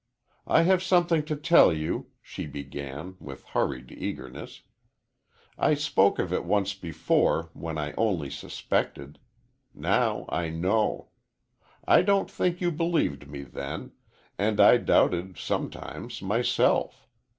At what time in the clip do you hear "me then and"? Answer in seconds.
13.27-14.59